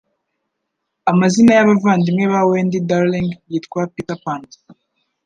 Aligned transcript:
Amazina 1.11 1.51
ya 1.57 1.67
Bavandimwe 1.67 2.25
ba 2.33 2.41
Wendy 2.49 2.77
Darling 2.89 3.29
Yitwa 3.51 3.81
"Peter 3.93 4.17
Pan"? 4.25 4.41